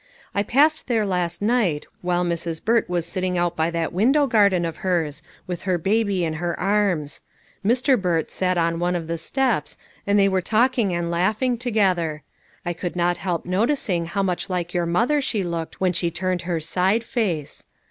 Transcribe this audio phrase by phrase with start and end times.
[0.33, 2.59] I passed there last night, while Mrs.
[2.65, 6.59] Burt was sitting out by that window garden of hers, with her baby in her
[6.59, 7.21] arms;
[7.63, 8.01] Mr.
[8.01, 9.77] Burt sat on one of the steps,
[10.07, 12.23] and they were talk ing and laughing together.
[12.65, 16.41] I could not help noticing how much like your mother she looked when she turned
[16.49, 17.65] her side face.